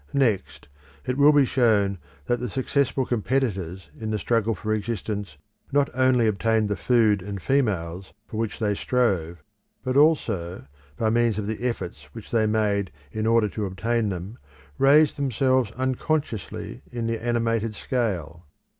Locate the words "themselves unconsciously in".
15.19-17.05